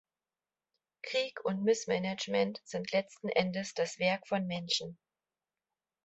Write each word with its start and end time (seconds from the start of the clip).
Krieg 1.05 1.39
und 1.45 1.61
Missmanagement 1.63 2.59
sind 2.63 2.91
letzten 2.91 3.29
Endes 3.29 3.75
das 3.75 3.99
Werk 3.99 4.27
von 4.27 4.47
Menschen. 4.47 4.97